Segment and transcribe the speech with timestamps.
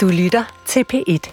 [0.00, 1.32] Du lytter til P1.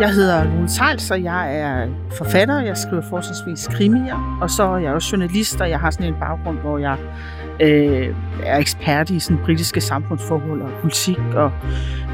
[0.00, 1.88] Jeg hedder Lone Tejls, og jeg er
[2.18, 2.60] forfatter.
[2.60, 6.20] Jeg skriver forholdsvis krimier, og så er jeg også journalist, og jeg har sådan en
[6.20, 6.98] baggrund, hvor jeg
[7.60, 11.18] øh, er ekspert i sådan britiske samfundsforhold og politik.
[11.34, 11.52] Og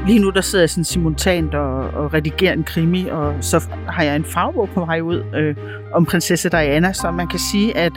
[0.07, 4.03] lige nu der sidder jeg sådan simultant og, og redigerer en krimi, og så har
[4.03, 5.55] jeg en fagbog på vej ud øh,
[5.93, 7.91] om prinsesse Diana, så man kan sige, at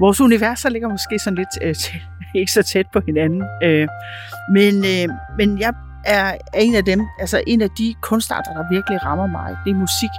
[0.00, 2.00] vores universer ligger måske sådan lidt øh, til,
[2.38, 3.42] ikke så tæt på hinanden.
[3.62, 3.88] Øh,
[4.52, 5.08] men, øh,
[5.38, 5.72] men jeg
[6.06, 9.56] er en af dem, altså en af de kunstarter, der virkelig rammer mig.
[9.64, 10.14] Det er musik.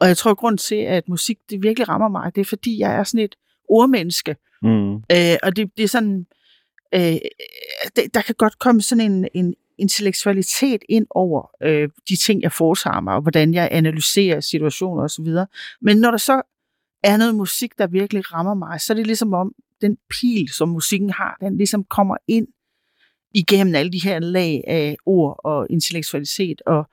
[0.00, 2.78] Og jeg tror, at grund til, at musik det virkelig rammer mig, det er, fordi
[2.78, 3.34] jeg er sådan et
[3.68, 4.36] ordmenneske.
[4.62, 4.94] Mm.
[4.94, 6.26] Øh, og det, det er sådan,
[6.94, 7.16] øh,
[7.96, 12.52] det, der kan godt komme sådan en, en intellektualitet ind over øh, de ting, jeg
[12.52, 15.26] foretager mig, og hvordan jeg analyserer situationer osv.
[15.82, 16.42] Men når der så
[17.02, 20.68] er noget musik, der virkelig rammer mig, så er det ligesom om, den pil, som
[20.68, 22.48] musikken har, den ligesom kommer ind
[23.34, 26.88] igennem alle de her lag af ord og intellektualitet, og,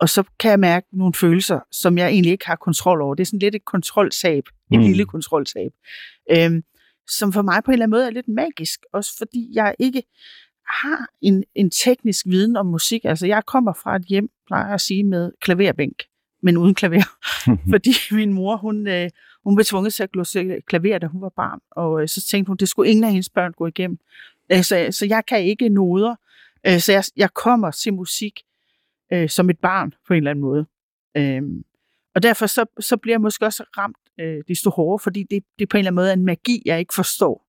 [0.00, 3.14] og så kan jeg mærke nogle følelser, som jeg egentlig ikke har kontrol over.
[3.14, 4.84] Det er sådan lidt et kontroltab, et Mm.
[4.84, 5.70] lille kontroltab,
[6.30, 6.62] øhm,
[7.08, 10.02] som for mig på en eller anden måde er lidt magisk, også fordi jeg ikke
[10.68, 13.04] har en, en teknisk viden om musik.
[13.04, 16.02] Altså jeg kommer fra et hjem, plejer jeg at sige, med klaverbænk,
[16.42, 17.02] men uden klaver.
[17.72, 19.10] fordi min mor, hun, øh,
[19.44, 22.48] hun blev tvunget til at glose klaver, da hun var barn, og øh, så tænkte
[22.48, 23.98] hun, det skulle ingen af hendes børn gå igennem.
[24.52, 26.14] Øh, så, så jeg kan ikke noder,
[26.66, 28.40] øh, så jeg, jeg kommer til musik
[29.12, 30.66] øh, som et barn på en eller anden måde.
[31.16, 31.42] Øh,
[32.14, 35.68] og derfor så, så bliver jeg måske også ramt øh, desto hårdere, fordi det, det
[35.68, 37.48] på en eller anden måde er en magi, jeg ikke forstår.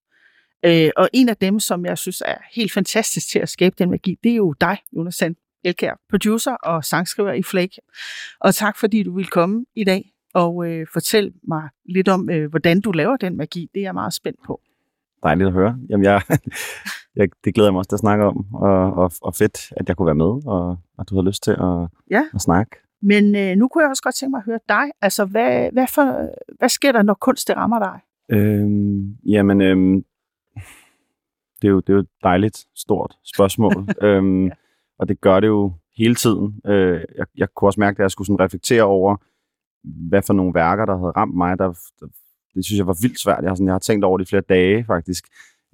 [0.64, 3.90] Øh, og en af dem, som jeg synes er helt fantastisk til at skabe den
[3.90, 7.80] magi, det er jo dig, Jonas Sand Elkær, producer og sangskriver i Flake.
[8.40, 12.50] Og tak fordi du vil komme i dag og øh, fortælle mig lidt om, øh,
[12.50, 13.68] hvordan du laver den magi.
[13.74, 14.60] Det er jeg meget spændt på.
[15.22, 15.78] Dejligt at høre.
[15.90, 16.22] Jamen, jeg,
[17.16, 19.88] jeg, det glæder jeg mig også til at snakke om, og, og, og fedt, at
[19.88, 22.22] jeg kunne være med, og at du har lyst til at, Ja.
[22.34, 22.76] at snakke.
[23.02, 24.84] Men øh, nu kunne jeg også godt tænke mig at høre dig.
[25.00, 26.28] Altså, hvad, hvad, for,
[26.58, 28.00] hvad sker der, når kunst det rammer dig?
[28.38, 30.04] Øhm, jamen, øhm,
[31.62, 34.50] det, er jo, det er jo et dejligt, stort spørgsmål, øhm, ja
[35.00, 36.60] og det gør det jo hele tiden.
[36.66, 39.16] Øh, jeg, jeg kunne også mærke, at jeg skulle sådan reflektere over,
[40.08, 41.58] hvad for nogle værker, der havde ramt mig.
[41.58, 41.66] Der,
[42.00, 42.06] der,
[42.54, 43.42] det synes jeg var vildt svært.
[43.42, 45.24] Jeg har, sådan, jeg har tænkt over det i flere dage, faktisk.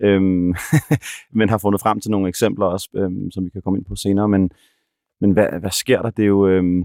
[0.00, 0.54] Øhm,
[1.38, 3.96] men har fundet frem til nogle eksempler også, øhm, som vi kan komme ind på
[3.96, 4.28] senere.
[4.28, 4.50] Men,
[5.20, 6.10] men hvad, hvad sker der?
[6.10, 6.46] Det er jo...
[6.46, 6.84] Øhm,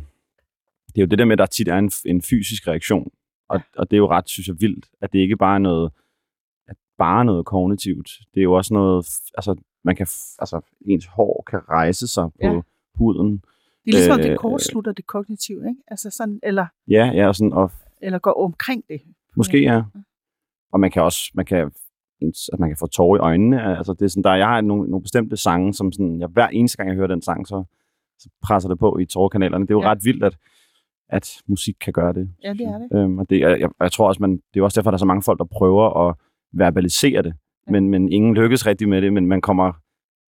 [0.87, 3.11] det er jo det der med, at der tit er en, en fysisk reaktion.
[3.49, 5.91] Og, og det er jo ret, synes jeg, vildt, at det ikke bare er noget,
[6.67, 8.09] at bare noget kognitivt.
[8.33, 9.05] Det er jo også noget,
[9.37, 10.07] altså, man kan,
[10.39, 12.61] altså, ens hår kan rejse sig på Ja.
[12.95, 13.31] huden.
[13.31, 13.41] Det
[13.87, 15.81] er ligesom, øh, det kortslutter det kognitive, ikke?
[15.87, 17.71] Altså sådan, eller, Ja, ja, og, sådan, og
[18.01, 19.01] eller går omkring det.
[19.37, 19.83] måske ja.
[20.73, 23.77] Og man kan også, man kan, ens- altså, man kan få tårer i øjnene.
[23.77, 26.47] Altså, det er sådan, der, jeg har nogle, nogle bestemte sange, som sådan, jeg, hver
[26.47, 27.63] eneste gang, jeg hører den sang, så,
[28.19, 29.65] så presser det på i tårerkanalerne.
[29.67, 29.87] Det er jo Ja.
[29.87, 29.91] ja.
[29.91, 30.37] ret vildt, at,
[31.09, 32.33] at musik kan gøre det.
[32.43, 32.89] Ja, det er det.
[32.93, 34.99] Øhm, og det, jeg, jeg, jeg tror også, man, det er også derfor, der er
[34.99, 36.15] så mange folk, der prøver at
[36.53, 37.33] verbalisere det.
[37.67, 39.73] Men, men ingen lykkes rigtig med det, men man kommer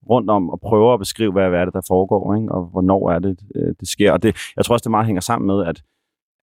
[0.09, 2.51] rundt om og prøver at beskrive, hvad, hvad er det, der foregår, ikke?
[2.51, 4.11] og hvornår er det, øh, det sker.
[4.11, 5.83] Og det, jeg tror også, det meget hænger sammen med, at,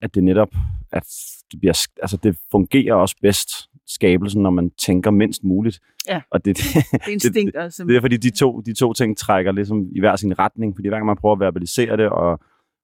[0.03, 0.49] at det netop,
[0.93, 1.04] at
[1.53, 3.50] det, bliver, altså det fungerer også bedst,
[3.88, 5.81] skabelsen, når man tænker mindst muligt.
[6.09, 6.21] Ja.
[6.31, 7.84] Og det, Det er instinkt, altså.
[7.84, 10.88] det er fordi, de to, de to ting trækker ligesom i hver sin retning, fordi
[10.88, 12.41] hver gang man prøver at verbalisere det og,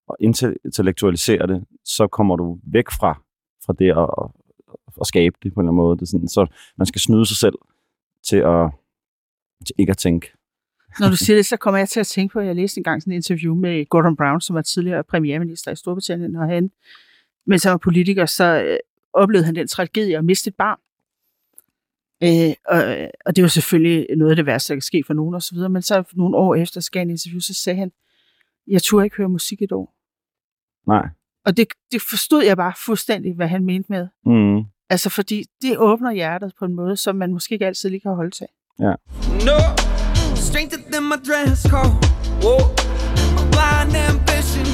[0.08, 3.20] og intellektualisere det, så kommer du væk fra,
[3.66, 4.30] fra det at, at,
[5.00, 5.96] at skabe det på en eller anden måde.
[5.96, 6.46] Det er sådan, så
[6.78, 7.54] man skal snyde sig selv
[8.28, 8.70] til, at,
[9.66, 10.32] til ikke at tænke.
[11.00, 13.02] Når du siger det, så kommer jeg til at tænke på, at jeg læste engang
[13.02, 16.70] sådan et interview med Gordon Brown, som var tidligere premierminister i Storbritannien, og han,
[17.46, 18.78] mens han var politiker, så øh,
[19.12, 20.78] oplevede han den tragedie at miste et barn.
[22.22, 25.34] Øh, og, og det var selvfølgelig noget af det værste, der kan ske for nogen
[25.34, 27.92] osv., men så nogle år efter, gav han interview, så sagde han,
[28.66, 29.94] jeg turde ikke høre musik et år.
[30.86, 31.08] Nej.
[31.44, 34.08] Og det, det forstod jeg bare fuldstændig, hvad han mente med.
[34.26, 34.64] Mm.
[34.90, 38.14] Altså fordi det åbner hjertet på en måde, som man måske ikke altid lige kan
[38.14, 38.46] holde til.
[39.46, 39.58] No,
[40.34, 41.94] strength than my dress code.
[42.42, 42.58] Whoa,
[43.54, 44.64] blind ambition.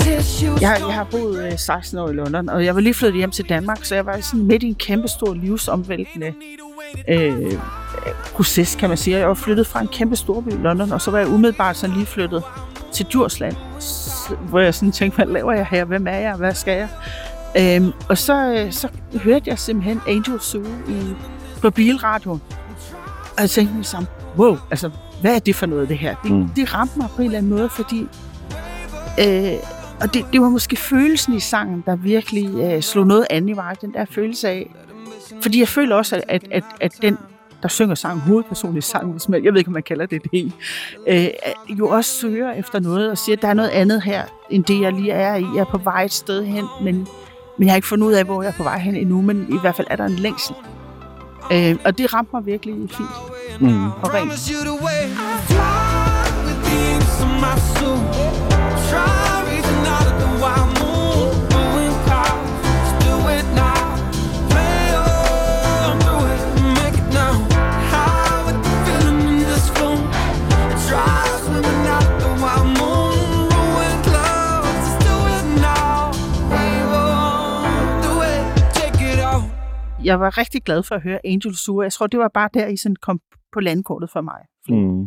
[0.00, 3.18] Tissues Jeg, jeg har boet øh, 16 år i London, og jeg var lige flyttet
[3.18, 6.34] hjem til Danmark, så jeg var sådan midt i en kæmpe stor livsomvæltende
[7.08, 7.52] øh,
[8.34, 9.18] proces, kan man sige.
[9.18, 11.96] Jeg var flyttet fra en kæmpe storby i London, og så var jeg umiddelbart sådan
[11.96, 12.42] lige flyttet
[12.92, 13.56] til Djursland,
[14.48, 15.84] hvor jeg sådan tænkte, hvad laver jeg her?
[15.84, 16.34] Hvem er jeg?
[16.34, 16.88] Hvad skal jeg?
[17.58, 18.88] Øhm, og så, øh, så
[19.22, 21.14] hørte jeg simpelthen Angel Zoo i,
[21.60, 22.42] på bilradioen.
[23.36, 24.90] Og jeg tænkte mig sammen, wow, altså,
[25.20, 26.14] hvad er det for noget, det her?
[26.22, 26.48] Det, mm.
[26.48, 28.06] Det ramte mig på en eller anden måde, fordi...
[29.20, 29.52] Øh,
[30.00, 33.52] og det, det var måske følelsen i sangen, der virkelig øh, slog noget andet i
[33.52, 33.76] mig.
[33.80, 34.74] Den der følelse af,
[35.42, 37.18] fordi jeg føler også, at, at, at, at den,
[37.62, 40.52] der synger sang, hovedpersonen i sangen, man, jeg ved ikke, om man kalder det det,
[41.08, 41.28] øh,
[41.78, 44.80] jo også søger efter noget og siger, at der er noget andet her, end det,
[44.80, 45.46] jeg lige er i.
[45.54, 47.06] Jeg er på vej et sted hen, men,
[47.58, 49.46] men jeg har ikke fundet ud af, hvor jeg er på vej hen endnu, men
[49.50, 50.54] i hvert fald er der en længsel.
[51.52, 53.08] Øh, og det rammer mig virkelig fint
[53.60, 53.84] Mm.
[53.84, 54.30] og rent.
[80.04, 81.82] Jeg var rigtig glad for at høre Angel Sur.
[81.82, 83.20] Jeg tror, det var bare der, I sådan kom
[83.52, 84.40] på landkortet for mig.
[84.68, 85.02] Mm.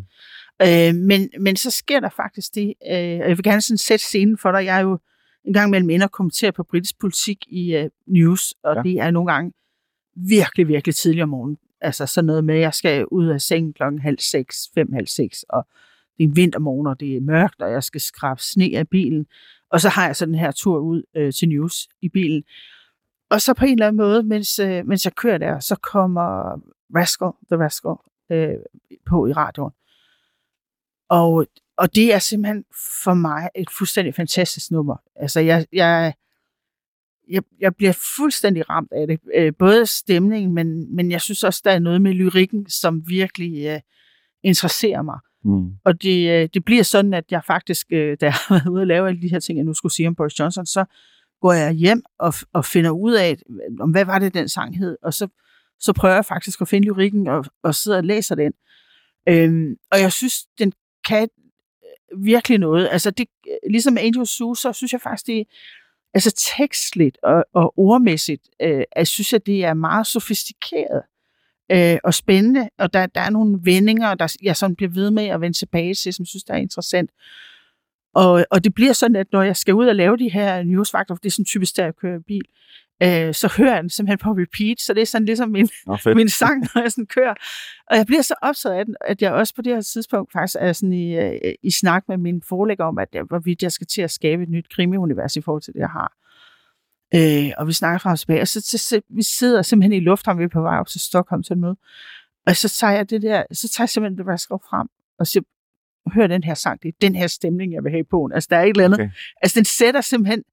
[0.61, 4.05] Øh, men, men så sker der faktisk det, øh, og jeg vil gerne sådan sætte
[4.05, 4.65] scenen for dig.
[4.65, 4.99] Jeg er jo
[5.45, 8.81] en gang mellem inde og kommentere på britisk politik i øh, news, og Ja.
[8.81, 9.51] det er nogle gange
[10.15, 11.57] virkelig, virkelig tidligt om morgenen.
[11.81, 15.07] Altså sådan noget med, at jeg skal ud af sengen klokken halv seks, fem, halv
[15.07, 15.67] seks, og
[16.17, 19.25] det er en vintermorgen, og det er mørkt, og jeg skal skrabe sne af bilen.
[19.71, 22.43] Og så har jeg så den her tur ud øh, til news i bilen.
[23.29, 26.59] Og så på en eller anden måde, mens, øh, mens jeg kører der, så kommer
[26.95, 27.95] Rascal, The Rascal,
[28.31, 28.55] øh,
[29.09, 29.71] på i radioen.
[31.09, 32.65] Og, og det er simpelthen
[33.03, 34.95] for mig et fuldstændig fantastisk nummer.
[35.15, 36.13] Altså, jeg, jeg,
[37.29, 39.19] jeg, jeg bliver fuldstændig ramt af det.
[39.35, 43.65] Øh, både stemningen, men, men jeg synes også, der er noget med lyrikken, som virkelig
[43.65, 43.79] øh,
[44.43, 45.19] interesserer mig.
[45.43, 45.71] Mm.
[45.83, 48.81] Og det, øh, det bliver sådan, at jeg faktisk, øh, da jeg har været ude
[48.81, 50.85] og lave alle de her ting, jeg nu skulle sige om Boris Johnson, så
[51.45, 53.37] går jeg hjem og, og finder ud af,
[53.79, 55.27] om hvad var det, den sang hed, og så,
[55.79, 58.53] så prøver jeg faktisk at finde lyrikken og, og sidder og læser den.
[59.29, 60.73] Øhm, og jeg synes, den
[61.07, 61.29] kan
[62.13, 62.89] øh, virkelig noget.
[62.91, 65.47] Altså, det, øh, ligesom Angel Sue, så synes jeg faktisk, det
[66.13, 71.01] altså tekstligt og, og ordmæssigt, øh, jeg synes, at det er meget sofistikeret
[71.71, 75.25] øh, og spændende, og der, der er nogle vendinger, der jeg sådan bliver ved med
[75.25, 77.11] at vende tilbage til, som synes, der er interessant.
[78.15, 81.15] Og, og det bliver sådan, at når jeg skal ud og lave de her newsvagter,
[81.15, 82.45] for det er sådan typisk, der jeg kører bil,
[83.03, 85.97] øh, så hører jeg den simpelthen på repeat, så det er sådan ligesom min, Nå,
[85.97, 86.15] fedt.
[86.15, 87.33] min sang, når jeg sådan kører.
[87.91, 90.55] Og jeg bliver så optaget af den, at jeg også på det her tidspunkt faktisk
[90.59, 93.87] er sådan i, øh, i snak med min forlægger om, at jeg, hvorvidt jeg skal
[93.87, 96.11] til at skabe et nyt krimi-univers i forhold til det, jeg har.
[97.15, 100.05] Øh, og vi snakker frem og tilbage, og så, så, så vi sidder simpelthen i
[100.05, 101.77] lufthavnen, vi er på vej op til Stockholm til et møde.
[102.47, 104.87] Og så tager jeg det der, så tager jeg simpelthen The Rascal frem,
[105.19, 105.43] og siger,
[106.13, 108.29] hør den her sang, det er den her stemning, jeg vil have på.
[108.33, 108.99] Altså, der er et eller andet.
[108.99, 109.09] Okay.
[109.41, 110.43] Altså, den sætter simpelthen,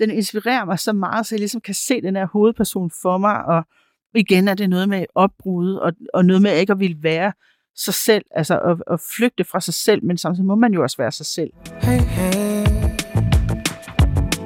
[0.00, 3.44] den inspirerer mig så meget, så jeg ligesom kan se den her hovedperson for mig,
[3.44, 3.64] og
[4.14, 7.32] igen er det noget med opbrud, og, og noget med ikke at ville være
[7.76, 10.96] sig selv, altså at, at flygte fra sig selv, men samtidig må man jo også
[10.96, 11.50] være sig selv.
[11.82, 12.52] Hey, hey.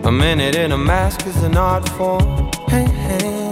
[0.04, 2.22] A minute in a mask is an art form.
[2.68, 3.46] Hey, hey.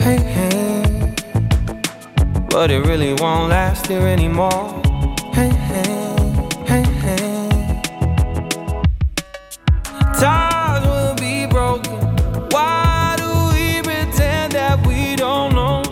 [0.00, 0.53] Hey, hey.
[2.54, 4.80] But it really won't last here anymore.
[5.32, 6.14] Hey, hey.
[6.64, 7.82] Hey, hey.
[10.20, 11.98] Ties will be broken.
[12.50, 15.82] Why do we pretend that we don't know?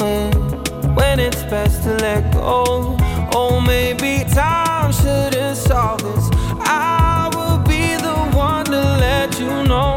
[0.00, 2.96] When, when it's best to let go.
[3.32, 6.28] Oh, maybe time shouldn't solve this.
[6.62, 9.96] I will be the one to let you know.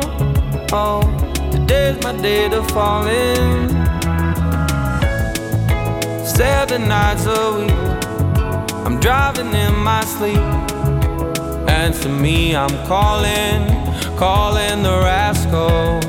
[0.72, 1.02] Oh,
[1.52, 3.85] today's my day to fall in.
[6.36, 7.72] Seven nights a week,
[8.86, 10.36] I'm driving in my sleep.
[12.02, 13.68] To me, I'm calling,
[14.18, 16.02] calling the rascal.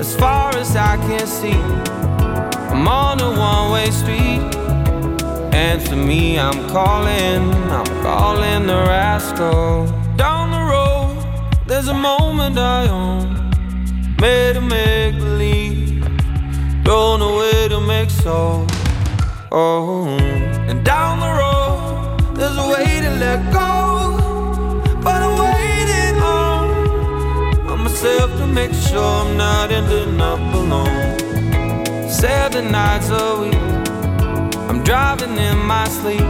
[0.00, 1.60] As far as I can see,
[2.72, 4.40] I'm on a one way street.
[5.90, 9.86] To me, I'm calling, I'm calling the rascal.
[10.16, 13.50] Down the road, there's a moment I own.
[14.18, 16.00] Made to make believe,
[16.84, 18.66] don't know where to make so.
[19.54, 24.16] Oh, and down the road, there's a way to let go.
[25.04, 32.08] But I'm waiting on, on myself to make sure I'm not ending up alone.
[32.08, 33.54] Seven nights a week,
[34.70, 36.22] I'm driving in my sleep.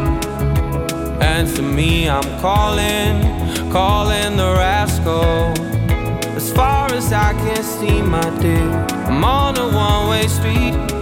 [1.23, 3.23] And to me, I'm calling,
[3.71, 5.55] calling the rascal.
[6.35, 8.69] As far as I can see, my dear,
[9.07, 11.01] I'm on a one way street.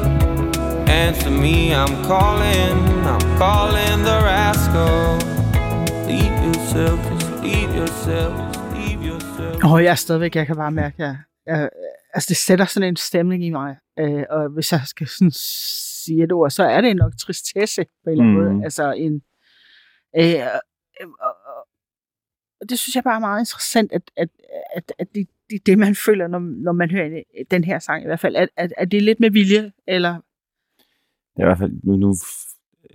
[0.99, 2.77] And to me, I'm calling,
[3.13, 4.99] I'm calling the rascal.
[6.11, 9.65] Leave yourself, just leave yourself, just leave yourself.
[9.65, 11.17] Og jeg er stadigvæk, jeg kan bare mærke, at jeg,
[11.47, 11.69] jeg,
[12.15, 13.77] altså det sætter sådan en stemning i mig.
[13.99, 15.31] Øh, og hvis jeg skal sådan
[16.05, 18.55] sige et ord, så er det nok tristesse på en eller anden Mm.
[18.55, 18.65] måde.
[18.65, 19.23] Altså en...
[20.17, 20.41] Øh,
[21.01, 21.09] øh,
[22.61, 24.29] og det synes jeg bare er meget interessant, at, at,
[24.77, 28.07] at, at det, det, det, man føler, når, når man hører den her sang i
[28.07, 30.21] hvert fald, at, at, at det er lidt med vilje, eller...
[31.41, 32.15] Ja, i hvert fald, nu, nu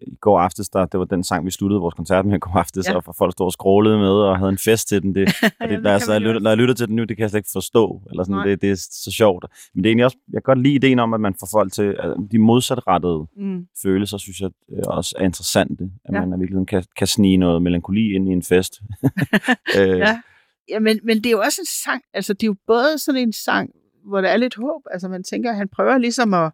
[0.01, 2.51] i går aftes, der, det var den sang, vi sluttede vores koncert med i går
[2.51, 2.95] aftes, ja.
[2.95, 5.15] og folk stod og skrålede med og havde en fest til den.
[5.15, 7.21] Det, det, det, der, så jeg lytter, når jeg lytter til den nu, det kan
[7.21, 8.01] jeg slet ikke forstå.
[8.09, 9.45] Eller sådan, det, det, er så sjovt.
[9.73, 11.73] Men det er egentlig også, jeg kan godt lide ideen om, at man får folk
[11.73, 13.67] til, at de modsatrettede mm.
[13.81, 15.89] følelser, synes jeg øh, også er interessante.
[16.05, 16.19] At ja.
[16.19, 18.81] man i virkeligheden kan, kan snige noget melankoli ind i en fest.
[19.79, 19.99] øh.
[20.05, 20.21] Ja,
[20.69, 23.21] ja men, men det er jo også en sang, altså det er jo både sådan
[23.21, 23.69] en sang,
[24.07, 24.81] hvor der er lidt håb.
[24.91, 26.51] Altså man tænker, at han prøver ligesom at,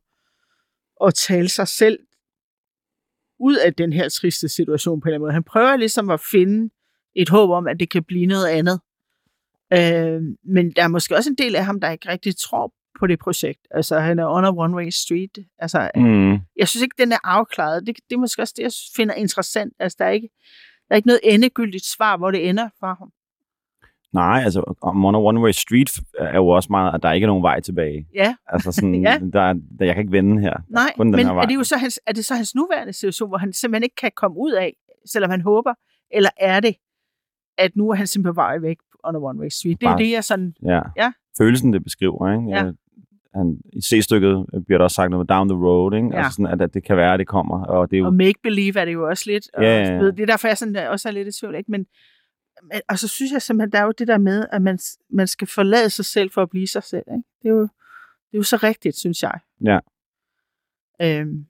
[1.08, 2.00] at tale sig selv
[3.40, 5.34] ud af den her triste situation på en eller anden måde.
[5.34, 6.74] Han prøver ligesom at finde
[7.16, 8.80] et håb om, at det kan blive noget andet.
[9.74, 13.08] Øh, men der er måske også en del af ham, der ikke rigtig tror på
[13.08, 13.68] det projekt.
[13.72, 15.46] Altså, han er on a one-way street.
[15.60, 16.32] Altså, mm.
[16.32, 17.88] jeg synes ikke, den er afklaret.
[17.88, 19.74] Det, det er måske også det, jeg finder interessant.
[19.80, 20.30] Altså, der er ikke,
[20.88, 23.12] der er ikke noget endegyldigt svar, hvor det ender for ham.
[24.14, 27.44] Nej, altså on a one-way street er jo også meget, at der ikke er nogen
[27.44, 28.08] vej tilbage.
[28.14, 28.36] Ja.
[28.48, 29.20] Altså sådan, ja.
[29.34, 30.54] der, der, jeg kan ikke vende her.
[30.70, 31.44] Nej, Kun den men her vej.
[31.44, 33.96] er det jo så hans, er det så hans nuværende situation, hvor han simpelthen ikke
[33.96, 34.74] kan komme ud af,
[35.06, 35.74] selvom han håber,
[36.12, 36.76] eller er det,
[37.58, 39.82] at nu er han simpelthen på vej væk on a one-way street?
[39.82, 40.54] Det er det, jeg sådan...
[40.66, 40.82] Ja.
[40.98, 41.12] ja.
[41.38, 42.50] Følelsen, det beskriver, ikke?
[42.50, 42.72] Ja.
[43.36, 46.08] Han, I C-stykket bliver der også sagt noget down the road, ikke?
[46.12, 46.18] Ja.
[46.18, 47.66] Altså sådan, at, at det kan være, at det kommer.
[47.66, 48.06] Og, det er jo...
[48.06, 49.50] og make-believe er det jo også lidt.
[49.54, 50.06] Og, ja, ja, ja.
[50.06, 51.72] Det er derfor, jeg sådan, også er lidt i tvivl, ikke?
[51.72, 51.86] Men,
[52.90, 55.48] og så synes jeg simpelthen, der er jo det der med, at man, man skal
[55.48, 57.04] forlade sig selv for at blive sig selv.
[57.08, 57.24] Ikke?
[57.42, 59.40] Det, er jo, det er jo så rigtigt, synes jeg.
[59.66, 59.80] Ja.
[61.02, 61.46] Øhm,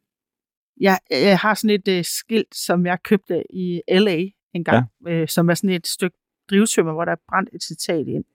[0.80, 4.26] jeg, jeg har sådan et uh, skilt, som jeg købte i L.A.
[4.54, 5.12] en gang, ja.
[5.12, 6.18] øh, som er sådan et stykke
[6.50, 8.26] drivtømmer, hvor der er brændt et citat ind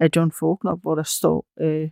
[0.00, 1.90] af John Faulkner, hvor der står, øh,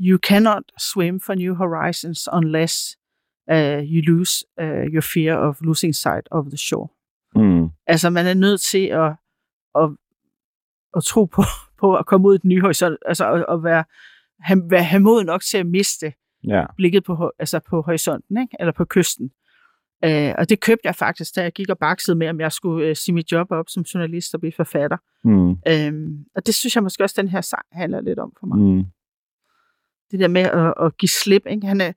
[0.00, 2.96] You cannot swim for new horizons unless
[3.52, 6.88] uh, you lose uh, your fear of losing sight of the shore.
[7.36, 7.68] Mm.
[7.86, 9.12] Altså, man er nødt til at,
[9.74, 9.90] at,
[10.96, 11.42] at tro på,
[11.80, 13.84] på at komme ud i den nye horisont, altså at, at være,
[14.40, 16.12] have, være have mod nok til at miste
[16.44, 16.64] ja.
[16.76, 18.56] blikket på, altså på horisonten, ikke?
[18.60, 19.30] eller på kysten.
[20.06, 22.90] Uh, og det købte jeg faktisk, da jeg gik og baksede med, om jeg skulle
[22.90, 24.96] uh, sige mit job op som journalist og blive forfatter.
[25.24, 25.50] Mm.
[25.50, 28.58] Uh, og det synes jeg måske også, den her sang handler lidt om for mig.
[28.58, 28.84] Mm.
[30.10, 31.46] Det der med at, at give slip.
[31.46, 31.66] Ikke?
[31.66, 31.92] Han, er,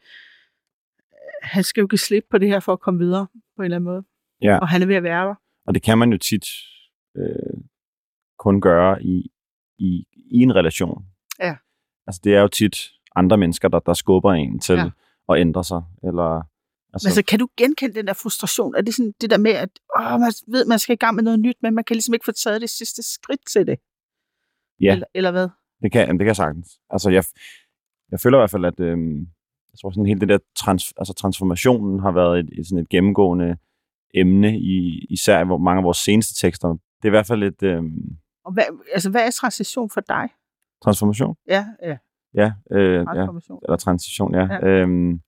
[1.41, 3.75] han skal jo give slip på det her for at komme videre på en eller
[3.75, 4.03] anden måde.
[4.41, 4.57] Ja.
[4.57, 5.35] Og han er ved at være der.
[5.67, 6.45] Og det kan man jo tit
[7.17, 7.57] øh,
[8.39, 9.31] kun gøre i,
[9.77, 11.05] i, i en relation.
[11.39, 11.55] Ja.
[12.07, 12.77] Altså det er jo tit
[13.15, 14.89] andre mennesker, der, der skubber en til ja.
[15.29, 15.81] at ændre sig.
[16.03, 16.41] Eller,
[16.93, 18.75] altså, altså, kan du genkende den der frustration?
[18.75, 19.69] Er det sådan det der med, at
[19.99, 22.25] åh, man ved, man skal i gang med noget nyt, men man kan ligesom ikke
[22.25, 23.79] få taget det sidste skridt til det?
[24.81, 24.91] Ja.
[24.91, 25.47] Eller, eller hvad?
[25.81, 26.79] Det kan, det kan jeg sagtens.
[26.89, 27.23] Altså jeg,
[28.11, 29.19] jeg føler i hvert fald, at øhm,
[29.71, 32.89] jeg tror sådan hele det der trans, altså transformationen har været et, et, sådan et
[32.89, 33.57] gennemgående
[34.13, 36.77] emne, i, især i mange af vores seneste tekster.
[37.05, 37.63] Det er i hvert fald et...
[37.63, 37.83] Øh...
[38.45, 40.29] Og hvad, altså, hvad er transition for dig?
[40.83, 41.35] Transformation?
[41.47, 41.97] Ja, ja.
[42.33, 43.59] Ja, øh, transformation.
[43.61, 44.47] ja eller transition, ja.
[44.53, 44.67] ja.
[44.67, 45.21] Øhm,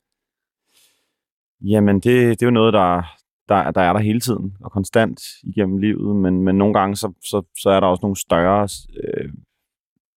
[1.62, 2.04] jamen, det,
[2.40, 3.04] det er jo noget, der,
[3.50, 7.14] der, der er der hele tiden og konstant igennem livet, men, men nogle gange så,
[7.24, 8.68] så, så er der også nogle større,
[9.04, 9.34] øh,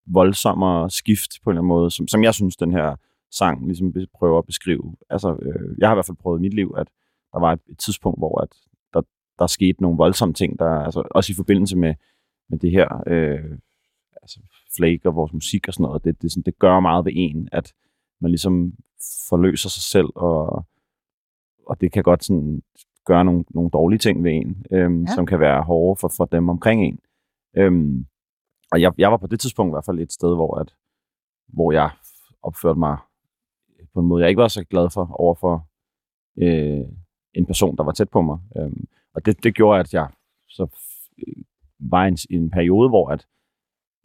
[0.07, 2.97] voldsommere skift på en eller anden måde, som, som jeg synes, den her
[3.31, 4.97] sang ligesom prøver at beskrive.
[5.11, 6.88] Altså, øh, jeg har i hvert fald prøvet i mit liv, at
[7.33, 8.52] der var et, et tidspunkt, hvor at
[9.40, 11.94] der, skete nogle voldsomme ting, der, altså, også i forbindelse med,
[12.49, 13.59] med det her øh,
[14.23, 14.40] altså
[14.76, 16.04] flake og vores musik og sådan noget.
[16.04, 17.73] Det, det, sådan, det gør meget ved en, at
[18.20, 18.75] man ligesom
[19.28, 20.64] forløser sig selv, og,
[21.66, 22.62] og det kan godt sådan
[23.06, 25.14] gøre nogle, nogle dårlige ting ved en, øhm, ja.
[25.14, 26.99] som kan være hårde for, for dem omkring en.
[27.56, 28.06] Øhm,
[28.73, 30.75] og jeg, jeg var på det tidspunkt i hvert fald et sted, hvor, at,
[31.49, 31.90] hvor jeg
[32.42, 32.97] opførte mig
[33.94, 35.66] på en måde, jeg ikke var så glad for overfor
[36.37, 36.87] øh,
[37.35, 38.38] en person, der var tæt på mig.
[38.56, 40.09] Øhm, og det, det gjorde, at jeg
[40.49, 40.67] så
[41.19, 41.43] øh,
[41.79, 43.26] var en, i en periode, hvor at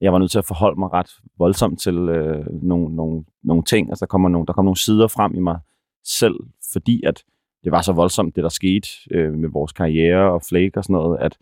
[0.01, 3.89] jeg var nødt til at forholde mig ret voldsomt til øh, nogle, nogle, nogle ting.
[3.89, 5.59] Altså, der, kommer nogle, der kom nogle sider frem i mig
[6.03, 6.35] selv,
[6.73, 7.23] fordi at
[7.63, 10.93] det var så voldsomt, det der skete øh, med vores karriere og flake og sådan
[10.93, 11.37] noget, at,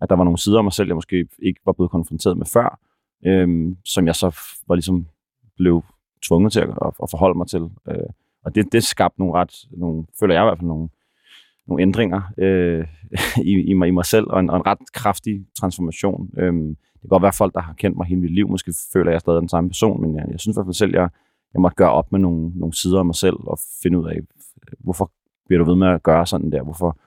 [0.00, 2.46] at der var nogle sider af mig selv, jeg måske ikke var blevet konfronteret med
[2.46, 2.78] før,
[3.26, 5.06] øh, som jeg så var ligesom
[5.56, 5.84] blev
[6.22, 6.70] tvunget til at,
[7.02, 7.70] at forholde mig til.
[7.88, 8.10] Øh,
[8.44, 10.88] og det, det skabte nogle ret, nogle, føler jeg i hvert fald, nogle,
[11.66, 12.86] nogle ændringer øh,
[13.50, 16.30] i, i, mig, i mig selv, og en, og en ret kraftig transformation.
[16.38, 19.10] Øhm, det kan godt være folk, der har kendt mig hele mit liv, måske føler
[19.10, 21.08] jeg stadig den samme person, men jeg, jeg synes i hvert fald selv, jeg,
[21.54, 24.18] jeg måtte gøre op med nogle, nogle sider af mig selv, og finde ud af,
[24.78, 25.12] hvorfor
[25.46, 26.62] bliver du ved med at gøre sådan der?
[26.62, 26.98] Hvorfor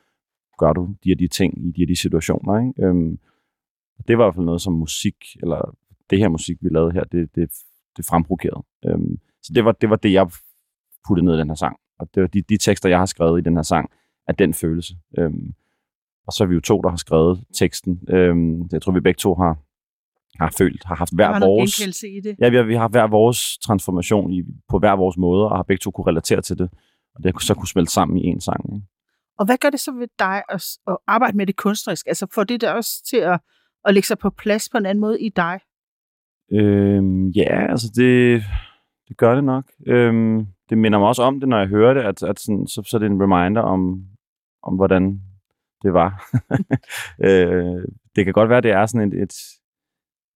[0.58, 2.60] gør du de og de ting i de og de situationer?
[2.60, 2.86] Ikke?
[2.86, 3.20] Øhm,
[4.08, 5.78] det var i hvert fald noget som musik, eller
[6.10, 7.50] det her musik, vi lavede her, det, det,
[7.98, 8.64] det fremprovokerede.
[8.86, 10.28] Øhm, så det var, det var det, jeg
[11.08, 11.78] puttede ned i den her sang.
[12.00, 13.90] Og det var de, de tekster, jeg har skrevet i den her sang,
[14.28, 14.94] af den følelse.
[15.20, 15.54] Øhm,
[16.28, 18.02] og så er vi jo to, der har skrevet teksten.
[18.10, 19.58] Øhm, jeg tror, vi begge to har,
[20.44, 22.04] har følt, har haft hver har vores...
[22.04, 22.36] i det.
[22.40, 25.64] Ja, vi har, vi har hver vores transformation i, på hver vores måde, og har
[25.64, 26.70] begge to kunne relatere til det.
[27.16, 28.76] Og det har så kunne smelte sammen i en sang.
[28.76, 28.86] Ikke?
[29.40, 32.08] Og hvad gør det så ved dig at, at arbejde med det kunstnerisk?
[32.08, 33.40] Altså får det der også til at,
[33.86, 35.60] at lægge sig på plads på en anden måde i dig?
[36.52, 38.44] Øhm, ja, altså det,
[39.08, 39.66] det gør det nok.
[39.88, 42.84] Øhm, det minder mig også om det, når jeg hører det, at, at sådan, så,
[42.86, 44.04] så er det en reminder om,
[44.68, 45.22] om hvordan
[45.84, 46.32] det var.
[47.28, 47.84] øh,
[48.16, 49.34] det kan godt være, det er sådan et, et,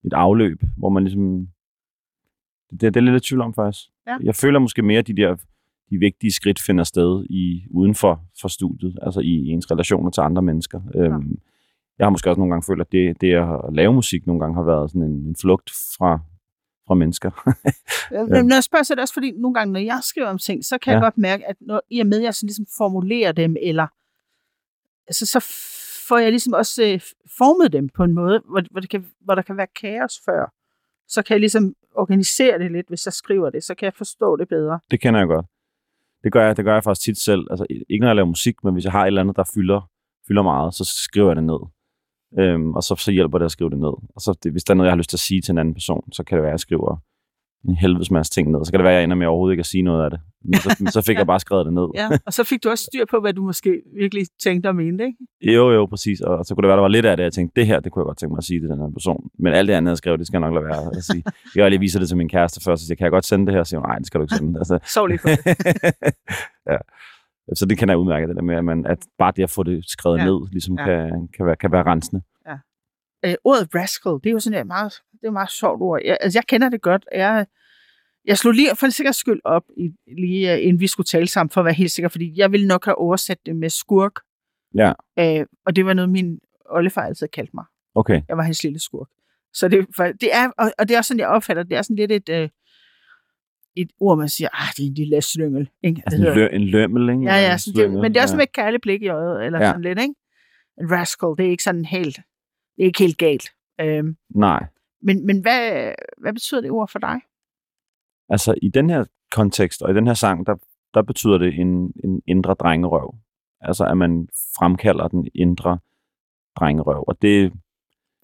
[0.04, 1.48] et afløb, hvor man ligesom...
[2.70, 3.88] Det, det er lidt i tvivl om, faktisk.
[4.06, 4.16] Ja.
[4.22, 5.36] Jeg føler måske mere, at de der
[5.90, 10.10] de vigtige skridt finder sted i uden for, for studiet, altså i, i ens relationer
[10.10, 10.80] til andre mennesker.
[10.94, 11.38] Øhm,
[11.98, 14.54] jeg har måske også nogle gange følt, at det, det at lave musik nogle gange
[14.54, 16.20] har været sådan en, en flugt fra,
[16.86, 17.30] fra mennesker.
[18.12, 18.24] Ja.
[18.34, 20.38] Men når jeg spørger, så er det også fordi, nogle gange, når jeg skriver om
[20.38, 20.96] ting, så kan ja.
[20.96, 20.96] Ja.
[20.96, 23.86] jeg godt mærke, at når, i og med, at jeg sådan ligesom formulerer dem, eller
[25.06, 25.40] altså, så
[26.08, 27.00] får jeg ligesom også øh,
[27.38, 30.52] formet dem på en måde, hvor, hvor, det kan, hvor der kan være kaos før.
[31.08, 34.36] Så kan jeg ligesom organisere det lidt, hvis jeg skriver det, så kan jeg forstå
[34.36, 34.80] det bedre.
[34.90, 35.46] det kender jeg godt.
[36.24, 37.46] Det gør jeg, det gør jeg faktisk tit selv.
[37.50, 39.90] Altså, ikke når jeg laver musik, men hvis jeg har et eller andet, der fylder,
[40.28, 41.60] fylder meget, så skriver jeg det ned.
[42.38, 43.94] Øhm, og så, så hjælper det at skrive det ned.
[44.14, 45.58] Og så, det, hvis der er noget, jeg har lyst til at sige til en
[45.58, 47.02] anden person, så kan det være, at jeg skriver
[47.68, 48.64] en helvedes masse ting ned.
[48.64, 50.20] Så kan det være, at jeg ender med overhovedet ikke at sige noget af det.
[50.44, 51.86] Men så, så fik jeg bare skrevet det ned.
[51.94, 52.08] Ja.
[52.26, 55.52] Og så fik du også styr på, hvad du måske virkelig tænkte og mente, ikke?
[55.56, 56.20] Jo, jo, præcis.
[56.20, 57.92] Og så kunne det være, der var lidt af det, jeg tænkte, det her, det
[57.92, 59.20] kunne jeg godt tænke mig at sige til den her person.
[59.38, 61.24] Men alt det andet, jeg skrev, det skal jeg nok lade være at sige.
[61.56, 63.54] Jeg lige viser det til min kæreste først, og siger, kan jeg godt sende det
[63.54, 63.60] her?
[63.60, 64.58] Og siger, nej, det skal du ikke sende.
[64.58, 65.38] Altså, Sov lige på det.
[66.72, 66.76] ja.
[67.54, 69.62] Så det kan jeg udmærke, det der med, at, man, at bare det at få
[69.62, 70.22] det skrevet Ja.
[70.24, 70.30] ja.
[70.30, 70.90] ned, ligesom Ja.
[70.90, 71.08] ja.
[71.08, 72.22] kan, kan, være, kan være rensende.
[73.24, 76.00] Øh, ordet rascal, det er jo sådan et meget, det er et meget sjovt ord.
[76.04, 77.06] Jeg, altså, jeg kender det godt.
[77.14, 77.46] Jeg,
[78.24, 81.26] jeg slog lige for en sikkerheds skyld op, i, lige øh, inden vi skulle tale
[81.26, 84.20] sammen, for at være helt sikker, fordi jeg ville nok have oversat det med skurk.
[84.74, 84.92] Ja.
[85.18, 86.38] Øh, og det var noget, min
[86.70, 87.64] oldefar altid kaldte mig.
[87.94, 89.08] Okay, Jeg var hans lille skurk.
[89.54, 91.70] Så det, for, det er, og, og det er også sådan, jeg opfatter det.
[91.70, 92.48] Det er sådan lidt et, øh,
[93.76, 95.68] et ord, man siger, ah, det er en lille slyngel.
[95.82, 96.02] Ikke?
[96.06, 97.22] altså en, lø, en lømmel, ikke?
[97.22, 98.36] Ja, ja, sådan det, men det er også ja.
[98.36, 99.58] med et kærligt blik i øjet, eller.
[99.58, 99.66] Ja.
[99.66, 100.14] sådan lidt, ikke?
[100.80, 102.20] En rascal, det er ikke sådan helt,
[102.76, 103.50] det er ikke helt galt.
[103.80, 104.66] Øhm, Nej,
[105.02, 107.20] men, men hvad, hvad betyder det ord for dig?
[108.28, 110.54] altså i den her kontekst, og i den her sang, der,
[110.94, 113.14] der betyder det en, en indre drengerøv.
[113.60, 115.78] Altså at man fremkalder den indre
[116.58, 117.04] drengerøv.
[117.08, 117.52] Og det,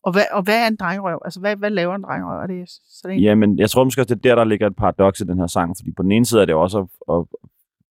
[0.03, 1.19] Og hvad, og hvad er en drengerøv?
[1.25, 2.43] Altså, hvad, hvad laver en drengerøv?
[2.43, 3.23] Er det sådan en?
[3.23, 5.39] Ja, men jeg tror måske også, det er der, der ligger et paradoks i den
[5.39, 7.25] her sang, fordi på den ene side er det også at, at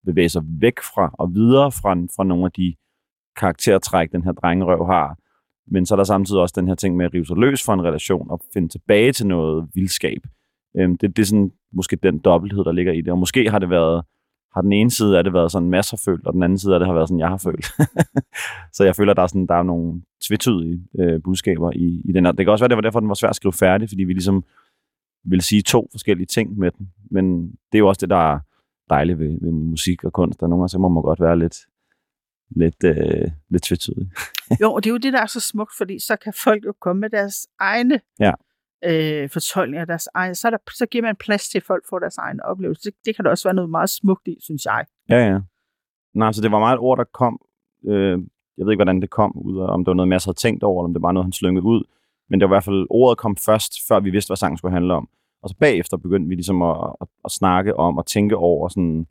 [0.06, 2.76] bevæge sig væk fra og videre fra, fra nogle af de
[3.36, 5.18] karaktertræk, den her drengerøv har.
[5.68, 7.74] Men så er der samtidig også den her ting med at rive sig løs fra
[7.74, 10.22] en relation og finde tilbage til noget vildskab.
[10.78, 13.12] Øhm, det, det er sådan måske den dobbelthed, der ligger i det.
[13.12, 14.04] Og måske har det været,
[14.54, 16.80] har den ene side af det været sådan masser følt, og den anden side af
[16.80, 17.66] det har været sådan, jeg har følt.
[18.76, 22.26] så jeg føler, der er, sådan, der er nogle tvetydige øh, budskaber i, i den
[22.26, 22.32] her.
[22.32, 24.14] Det kan også være, det var derfor, den var svær at skrive færdig, fordi vi
[24.14, 24.44] ligesom
[25.24, 26.92] vil sige to forskellige ting med den.
[27.12, 28.40] Men det er jo også det, der er
[28.90, 30.40] dejligt ved, ved musik og kunst.
[30.40, 31.58] Der nogle gange så må man godt være lidt,
[32.50, 34.10] lidt, øh, lidt tvetydig.
[34.62, 36.74] Jo, og det er jo det, der er så smukt, fordi så kan folk jo
[36.82, 38.32] komme med deres egne Ja.
[38.86, 42.00] øh, fortolkninger, deres egne, så, er der, så giver man plads til, at folk får
[42.00, 42.82] deres egen oplevelse.
[42.84, 44.86] Det, det kan der også være noget meget smukt i, synes jeg.
[45.10, 45.40] Ja, ja.
[46.14, 47.40] Nej, så det var meget et ord, der kom.
[47.88, 48.20] Øh,
[48.58, 50.64] jeg ved ikke, hvordan det kom ud af, om det var noget, Mads havde tænkt
[50.64, 51.84] over, eller om det var noget, han slyngede ud.
[52.30, 54.72] Men det var i hvert fald, ordet kom først, før vi vidste, hvad sangen skulle
[54.74, 55.10] handle om.
[55.44, 59.08] Og så bagefter begyndte vi ligesom at, at, at snakke om og tænke over sådan,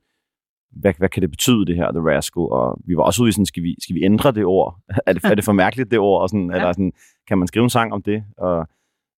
[0.73, 2.41] hvad, hvad kan det betyde, det her, The Rascal?
[2.43, 4.79] Og vi var også ude i sådan, skal vi, skal vi ændre det ord?
[5.07, 6.23] er, det, er det for mærkeligt, det ord?
[6.23, 6.57] Og sådan, Ja.
[6.57, 6.93] eller sådan,
[7.29, 8.25] kan man skrive en sang om det?
[8.39, 8.69] Og,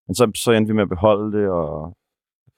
[0.07, 1.83] men så, så endte vi med at beholde det, og,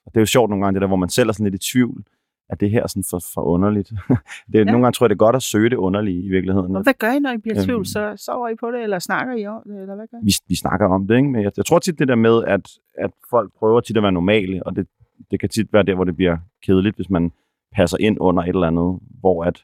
[0.06, 1.64] og det er jo sjovt nogle gange, det der, hvor man selv er sådan lidt
[1.64, 2.04] i tvivl,
[2.50, 3.90] at det her er sådan for, for underligt.
[4.52, 4.64] det Ja.
[4.64, 6.76] Nogle gange tror jeg, det er godt at søge det underlige i virkeligheden.
[6.76, 7.66] Og hvad gør I, når I bliver i Øhm.
[7.66, 7.86] tvivl?
[7.86, 10.26] Så sover I på det, eller snakker I om det, eller hvad gør I?
[10.26, 11.30] vi, vi snakker om det, ikke?
[11.30, 14.12] Men jeg, jeg tror tit det der med, at, at folk prøver tit at være
[14.12, 14.88] normale, og det,
[15.32, 17.32] det kan tit være der, hvor det bliver kedeligt, hvis man
[17.72, 19.64] passer ind under et eller andet, hvor at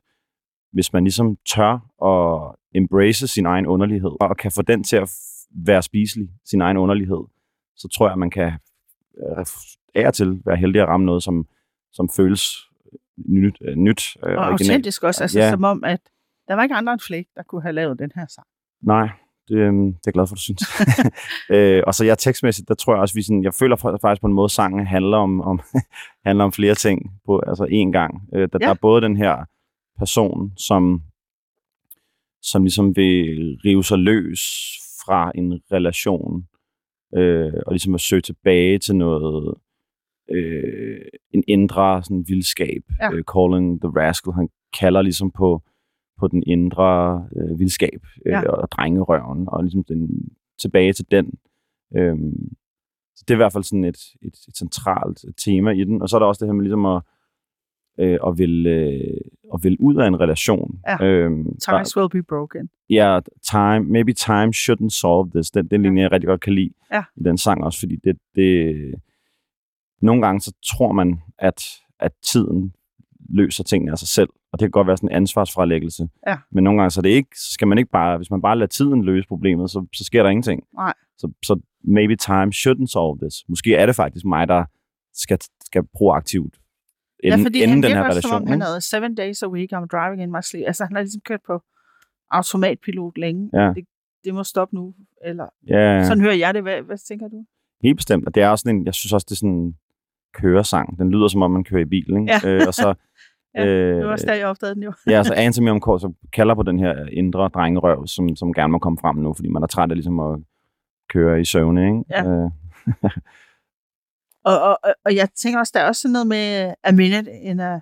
[0.73, 1.73] hvis man ligesom tør
[2.05, 5.09] at embrace sin egen underlighed, og kan få den til at
[5.65, 7.23] være spiselig, sin egen underlighed,
[7.75, 8.51] så tror jeg, at man kan
[9.17, 9.45] øh,
[9.95, 11.47] af til være heldig at ramme noget, som,
[11.93, 12.55] som føles
[13.17, 14.51] nyt, øh, nyt øh, Og originalt.
[14.61, 15.49] autentisk også, altså Ja.
[15.51, 15.99] som om, at
[16.47, 18.47] der var ikke andre end Flake, der kunne have lavet den her sang.
[18.81, 19.09] Nej,
[19.47, 20.61] det, øhm, det er jeg glad for, du synes.
[21.55, 24.21] øh, og så jeg tekstmæssigt, der tror jeg også, vi sådan, jeg føler fa- faktisk
[24.21, 25.59] på en måde, sangen handler om, om,
[26.25, 28.21] handler om flere ting på altså én gang.
[28.33, 28.65] Øh, der, Ja.
[28.65, 29.35] der er både den her
[29.99, 31.01] person, som,
[32.41, 34.41] som ligesom vil rive sig løs
[35.05, 36.43] fra en relation,
[37.15, 39.53] øh, og ligesom at søge tilbage til noget,
[40.31, 41.01] øh,
[41.33, 42.81] en indre sådan, vildskab.
[43.01, 43.11] Ja.
[43.13, 45.61] Øh, calling the rascal, han kalder ligesom på,
[46.19, 48.39] på den indre øh, vildskab øh, Ja.
[48.39, 48.49] ja.
[48.51, 50.29] og drengerøven, og ligesom den,
[50.61, 51.33] tilbage til den.
[51.95, 52.55] Øhm,
[53.15, 56.01] så det er i hvert fald sådan et, et, et centralt tema i den.
[56.01, 57.01] Og så er der også det her med ligesom at,
[57.99, 59.21] øh, at, ville, øh,
[59.53, 60.79] at ville ud af en relation.
[60.87, 61.05] Ja.
[61.05, 62.69] Øhm, der- Ties will be broken.
[62.89, 63.19] Ja,
[63.51, 65.51] time, maybe time shouldn't solve this.
[65.51, 67.03] Den, den linje, jeg rigtig godt kan lide Ja.
[67.15, 68.75] i den sang også, fordi det, det,
[70.01, 71.63] nogle gange så tror man, at,
[71.99, 72.73] at tiden
[73.29, 76.07] løser tingene af sig selv, og det kan godt være sådan en ansvarsfralæggelse.
[76.27, 76.37] Ja.
[76.51, 78.57] Men nogle gange så er det ikke, så skal man ikke bare, hvis man bare
[78.57, 80.63] lader tiden løse problemet, så, så sker der ingenting.
[80.73, 80.93] Nej.
[81.17, 83.35] Så, så maybe time shouldn't solve this.
[83.49, 84.65] Måske er det faktisk mig, der
[85.13, 86.55] skal, skal proaktivt
[87.23, 88.21] inden, ja, fordi inden han den her relation.
[88.21, 88.65] som om han ikke?
[88.65, 90.63] havde seven days a week, I'm driving in my sleep.
[90.67, 91.61] Altså, han har ligesom kørt på
[92.31, 93.49] automatpilot længe.
[93.53, 93.73] Ja.
[93.75, 93.85] Det,
[94.23, 94.93] det må stoppe nu.
[95.25, 96.03] Eller, Ja, ja.
[96.03, 96.61] Sådan hører jeg det.
[96.61, 97.45] Hvad, hvad tænker du?
[97.83, 98.25] Helt bestemt.
[98.27, 99.75] Og det er også sådan en, jeg synes også, det er sådan en
[100.33, 100.99] køresang.
[100.99, 102.21] Den lyder som om, man kører i bilen.
[102.21, 102.47] Ikke?
[102.47, 102.49] Ja.
[102.49, 102.93] Øh, og så,
[103.57, 104.93] Ja, øh, Det var også der, jeg opdagede den jo.
[105.07, 108.97] ja, så Anthony så kalder på den her indre drengerøv, som, som gerne må komme
[109.01, 110.39] frem nu, fordi man er træt af ligesom at
[111.09, 111.85] køre i søvne.
[111.85, 112.03] Ikke?
[112.09, 112.25] Ja.
[112.27, 112.49] Øh,
[114.45, 117.59] Og, og, og- jeg tænker også, der er også sådan noget med a minute in
[117.59, 117.79] a,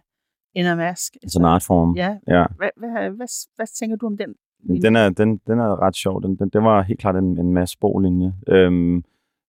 [0.56, 1.14] in a mask.
[1.26, 1.96] it's an art form.
[1.96, 2.18] Ja.
[2.28, 2.46] ja.
[2.58, 4.36] Hvad, hvad, hvad, hvad tænker du om den?
[4.82, 6.22] Den er, den, den er ret sjov.
[6.24, 8.34] Den, den, det var helt klart en, en masse linje.
[8.48, 9.04] Øhm,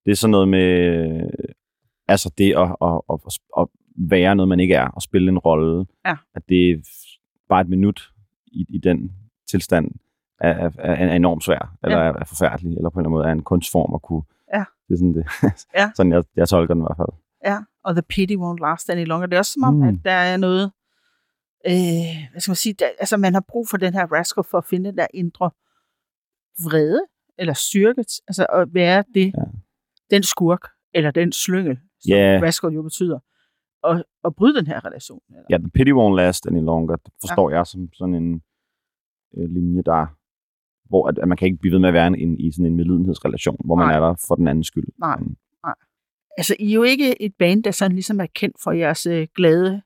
[0.06, 1.30] det er sådan noget med,
[2.08, 3.20] altså det at, at, at,
[3.58, 5.86] at være noget, man ikke er, og spille en rolle.
[6.06, 6.16] Ja.
[6.36, 6.78] At det er
[7.50, 8.12] bare et minut
[8.48, 9.12] i, i den
[9.50, 9.92] tilstand
[10.40, 12.04] er, er, er, enormt svær, eller Ja.
[12.04, 14.24] er, er forfærdelig, eller på en eller anden måde er en kunstform at kunne.
[14.54, 14.64] Ja.
[14.88, 15.26] Det er sådan, det.
[15.76, 15.92] Ja.
[15.96, 17.20] sådan jeg, jeg tolker den i hvert fald.
[17.46, 19.28] Ja, og the pity won't last any longer.
[19.28, 19.84] Det er også som om, Mm.
[19.88, 20.72] at der er noget,
[21.68, 24.58] øh, hvad skal man sige, der, altså man har brug for den her rascal for
[24.58, 25.52] at finde den der indre
[26.64, 27.02] vrede,
[27.38, 29.44] eller styrke, altså at være det, Ja.
[30.12, 32.40] den skurk, eller den slyngel, som Ja.
[32.44, 33.20] rascal jo betyder,
[33.90, 35.22] og, og bryde den her relation.
[35.30, 35.44] Eller?
[35.50, 36.96] Ja, the pity won't last any longer.
[36.96, 37.56] Det forstår ja.
[37.56, 38.42] jeg som sådan en
[39.38, 40.06] øh, linje, der
[40.90, 42.76] hvor at, at man kan ikke blive ved med at være en, i sådan en
[42.76, 43.96] medlidenhedsrelation, hvor man Nej.
[43.96, 44.88] er der for den andens skyld.
[45.00, 45.18] Nej.
[45.20, 45.36] Mm.
[46.38, 49.28] Altså, I er jo ikke et band, der sådan ligesom er kendt for jeres øh,
[49.36, 49.82] glade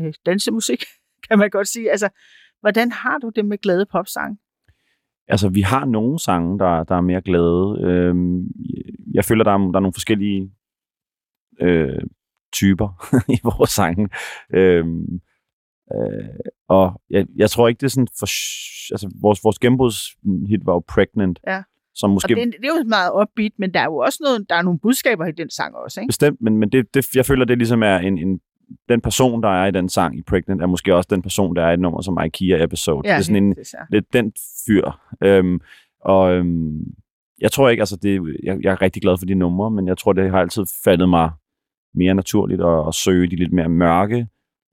[0.00, 0.84] øh, dansemusik,
[1.28, 1.90] kan man godt sige.
[1.90, 2.08] Altså,
[2.60, 4.38] hvordan har du det med glade popsange?
[5.28, 7.78] Altså, vi har nogle sange, der, der er mere glade.
[7.80, 8.50] Øhm,
[9.14, 10.52] jeg føler, der er, der er nogle forskellige
[11.60, 12.02] øh,
[12.52, 14.08] typer i vores sange.
[14.54, 15.20] Øhm,
[15.94, 16.28] øh,
[16.68, 18.26] og jeg, jeg tror ikke, det er sådan for...
[18.94, 21.38] Altså, vores, vores gennembrudshit var jo Pregnant.
[21.46, 21.62] Ja.
[21.94, 24.46] Som måske Og det, det er jo meget upbeat, men der er jo også noget,
[24.48, 26.08] der er nogle budskaber i den sang også, ikke?
[26.08, 28.40] Bestemt, men, men det, det, jeg føler, det ligesom er en, en,
[28.88, 31.62] den person, der er i den sang i Pregnant, er måske også den person, der
[31.62, 33.02] er i et nummer som IKEA Episode.
[33.02, 34.32] det er sådan en, det, det, lidt den
[34.66, 34.90] fyr.
[35.22, 35.60] Øhm,
[36.00, 36.80] og øhm,
[37.40, 39.98] jeg tror ikke, altså det, jeg, jeg er rigtig glad for de numre, men jeg
[39.98, 41.30] tror, det har altid faldet mig
[41.94, 44.26] mere naturligt at, at søge de lidt mere mørke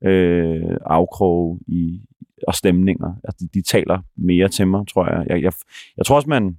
[0.04, 2.00] øh, afkroge i,
[2.48, 3.14] og stemninger.
[3.24, 5.26] Altså, de, de taler mere til mig, tror jeg.
[5.28, 5.52] Jeg, jeg.
[5.96, 6.56] jeg tror også, man,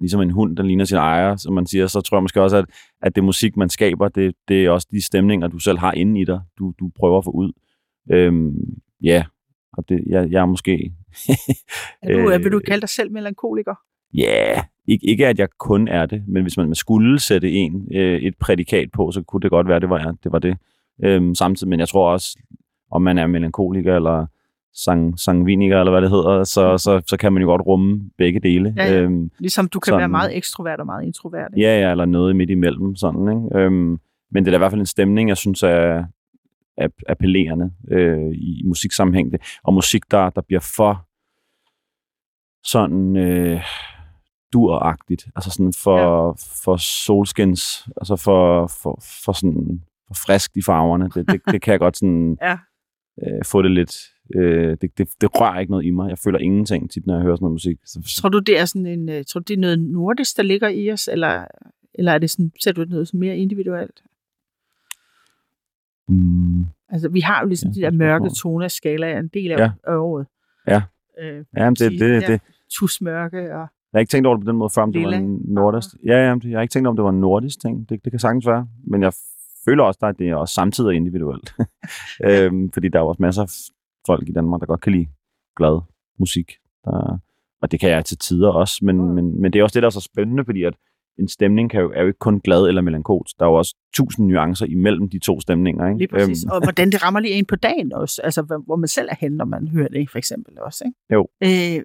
[0.00, 2.56] ligesom en hund, der ligner sin ejer, som man siger, så tror jeg måske også,
[2.56, 2.64] at,
[3.02, 6.20] at det musik, man skaber, det, det er også de stemninger, du selv har inde
[6.20, 7.52] i dig, du, du prøver at få ud.
[8.12, 8.54] Øhm,
[9.02, 9.24] ja,
[9.72, 10.92] og det, jeg, jeg er måske...
[12.02, 13.74] er du, øh, vil du kalde dig selv melankoliker?
[14.14, 14.64] Ja, yeah.
[14.88, 18.34] Ikke, ikke at jeg kun er det, men hvis man skulle sætte en øh, et
[18.40, 20.56] prædikat på, så kunne det godt være, det var, det, var det.
[21.04, 22.38] Øhm, samtidig, men jeg tror også,
[22.90, 24.26] om man er melankoliker eller
[24.74, 28.40] sang, sangviniker, eller hvad det hedder, så, så, så kan man jo godt rumme begge
[28.40, 28.74] dele.
[28.76, 29.00] Ja, ja.
[29.00, 31.50] Øhm, Ligesom du kan sådan- være meget ekstrovert og meget introvert.
[31.56, 31.66] ikke?
[31.68, 33.58] ja, ja, eller noget midt imellem, sådan, ikke?
[33.64, 33.98] Øhm,
[34.30, 36.04] men det er da i hvert fald en stemning, jeg synes er,
[36.76, 39.32] er appellerende øh, i, musiksammenhæng.
[39.64, 41.04] Og musik, der, der bliver for
[42.64, 43.60] sådan øh,
[44.52, 46.32] duragtigt, altså sådan for, ja.
[46.64, 51.04] for solskins, altså for, for, for sådan for frisk i farverne.
[51.14, 52.58] Det, det, det kan jeg godt sådan Ja.
[53.26, 53.96] øh, få det lidt,
[54.34, 56.08] øh, det, det, det rører ikke noget i mig.
[56.08, 57.78] Jeg føler ingenting tit, når jeg hører sådan noget musik.
[57.84, 60.42] Så, Tror du, det er sådan en, øh, tror du, det er noget nordisk, der
[60.42, 61.44] ligger i os, eller,
[61.94, 64.02] eller er det sådan, ser du noget mere individuelt?
[66.08, 69.58] mm, Altså, vi har jo ligesom Ja, de der mørke toner skala en del af,
[69.58, 69.96] Ja.
[69.98, 70.26] året.
[70.66, 70.82] Ja.
[71.20, 72.40] Øh, ja, men det, sige, det, det,
[72.72, 73.68] tusmørke og...
[73.92, 75.88] Jeg har ikke tænkt over det på den måde før, om det var en nordisk.
[76.06, 77.88] Ja, ja, jeg har ikke tænkt over, om det var en nordisk ting.
[77.88, 78.66] Det, det kan sagtens være.
[78.86, 79.12] Men jeg
[79.64, 81.54] føler også, at det er også samtidig individuelt.
[82.28, 83.48] øhm, fordi der er jo også masser af
[84.06, 85.06] folk i Danmark, der godt kan lide
[85.56, 85.80] glad
[86.18, 86.52] musik.
[86.84, 87.18] Der,
[87.62, 88.78] og det kan jeg til tider også.
[88.82, 89.04] Men, Mm.
[89.14, 90.74] men, men det er også det, der er så spændende, fordi at
[91.18, 93.38] en stemning kan jo, er jo ikke kun glad eller melankolsk.
[93.38, 95.86] Der er jo også tusind nuancer imellem de to stemninger.
[95.88, 95.98] Ikke?
[95.98, 96.44] Lige præcis.
[96.44, 98.20] Øhm, og hvordan det rammer lige ind på dagen også.
[98.24, 100.84] Altså, hvor hvor man selv er henne, når man hører det, for eksempel også.
[100.86, 100.98] Ikke?
[101.14, 101.28] Jo.
[101.44, 101.82] Øh,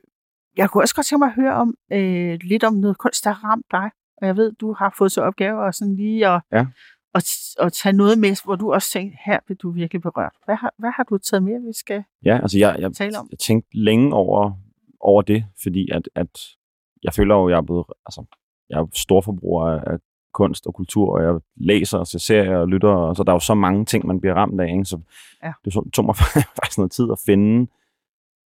[0.57, 3.31] jeg kunne også godt tænke mig at høre om øh, lidt om noget kunst, der
[3.31, 3.89] har ramt dig.
[4.21, 6.65] Og jeg ved, du har fået til opgave at sådan lige at, Ja.
[7.15, 7.25] at,
[7.59, 10.31] at tage noget med, hvor du også tænkte, her vil du virkelig berørt.
[10.45, 13.27] Hvad har, hvad har du taget med, vi skal Ja, altså jeg, jeg, tale om?
[13.31, 14.51] jeg tænkte længe over,
[14.99, 16.39] over det, fordi at, at
[17.03, 18.23] jeg føler jo, jeg er blevet, altså,
[18.69, 19.97] jeg er storforbruger af, af
[20.33, 23.35] kunst og kultur, og jeg læser og ser serier og lytter, og så der er
[23.35, 24.85] jo så mange ting, man bliver ramt af, ikke?
[24.85, 24.99] så
[25.43, 25.53] Ja.
[25.65, 26.15] det så- tog mig
[26.61, 27.67] faktisk noget tid at finde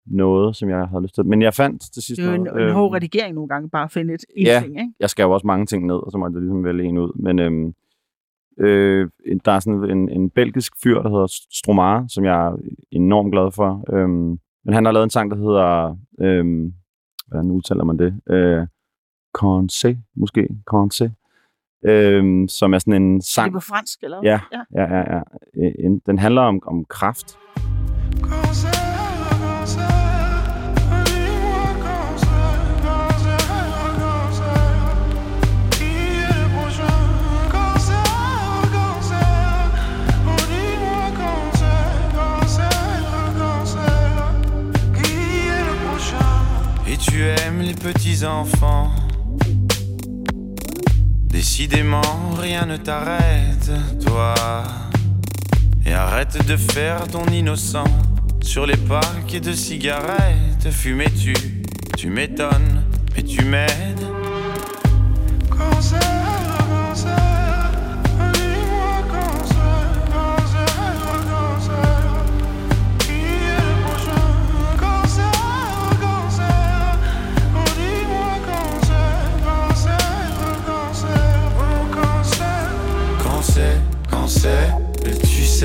[0.06, 1.26] noget, som jeg havde lyst til.
[1.26, 2.62] Men jeg fandt til sidst Det er jo en, noget.
[2.62, 4.60] en øhm, hård redigering nogle gange, bare at finde et en Ja.
[4.62, 4.92] ting, ikke?
[5.00, 7.12] jeg skrev også mange ting ned, og så måtte jeg ligesom vælge en ud.
[7.22, 7.74] Men øhm,
[8.58, 9.08] øh,
[9.44, 12.56] der er sådan en, en belgisk fyr, der hedder Stromare, som jeg er
[12.90, 13.84] enormt glad for.
[13.96, 16.72] Øhm, men han har lavet en sang, der hedder, øhm,
[17.28, 18.20] hvordan udtaler man det?
[18.30, 18.66] Øh,
[19.34, 20.48] Conce, måske?
[20.64, 21.12] Conce.
[21.84, 23.46] Øhm, som er sådan en Er sang.
[23.46, 24.20] det på fransk, eller?
[24.22, 24.62] Ja, ja.
[24.74, 25.14] ja, ja.
[25.16, 25.20] ja.
[25.64, 27.38] Øh, En, den handler om, om kraft.
[28.20, 28.85] Cancer,
[47.86, 48.90] aimes les petits enfants.
[51.24, 52.00] Décidément,
[52.38, 53.70] rien ne t'arrête,
[54.04, 54.34] toi.
[55.84, 57.84] Et arrête de faire ton innocent
[58.42, 60.70] sur les paquets de cigarettes.
[60.70, 61.34] Fumais-tu,
[61.96, 64.15] tu m'étonnes, mais tu m'aides.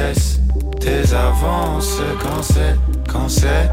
[0.02, 0.40] Tu cesses
[0.80, 2.02] tes avances.
[2.24, 2.76] Quand c'est,
[3.12, 3.70] quand c'est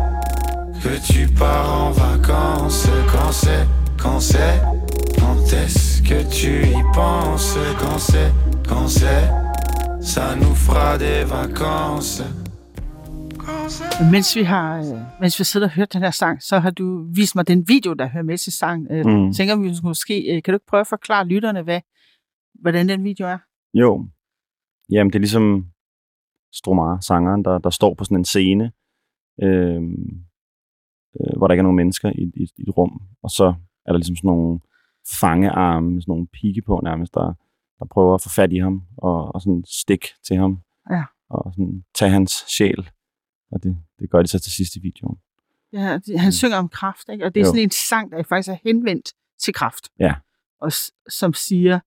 [0.83, 2.89] que tu pars en vacances.
[3.13, 3.67] Quand c'est,
[3.99, 4.61] quand c'est,
[5.19, 7.57] quand est-ce que tu y penses.
[7.81, 8.33] Quand c'est,
[8.69, 9.25] quand c'est,
[10.01, 12.23] ça nous fera des vacances.
[14.01, 16.71] Men Mens vi har, øh, mens vi sidder og hører den her sang, så har
[16.71, 18.87] du vist mig den video, der hører med til sang.
[18.91, 19.33] Øh, Mm.
[19.33, 21.81] Tænker vi måske, øh, kan du ikke prøve at forklare lytterne, hvad,
[22.61, 23.39] hvordan den video er?
[23.75, 24.07] Jo.
[24.91, 25.65] Jamen, det er ligesom
[26.53, 28.73] Stromare, sangeren, der, der står på sådan en scene,
[29.43, 29.83] øh,
[31.21, 33.03] øh, hvor der ikke er nogen mennesker i, i, i et rum.
[33.23, 33.55] Og så
[33.87, 34.61] er der ligesom sådan nogle
[35.21, 37.35] fangearme med sådan nogle pigge på nærmest, der,
[37.79, 40.59] der prøver at få fat i ham og, og sådan stik til ham.
[40.91, 41.05] Ja.
[41.31, 42.91] Og sådan tage hans sjæl.
[43.53, 45.19] Og det, det gør de så til sidst i videoen.
[45.73, 47.25] Ja, han synger om kraft, ikke?
[47.25, 47.51] og det er Jo.
[47.51, 49.89] sådan en sang, der faktisk er henvendt til kraft.
[50.01, 50.15] Ja.
[50.61, 50.73] Og
[51.09, 51.81] som siger,